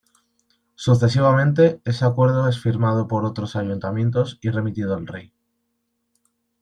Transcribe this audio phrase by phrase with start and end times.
[0.73, 5.31] Sucesivamente, ese acuerdo es firmado por otros ayuntamientos y remitido al rey.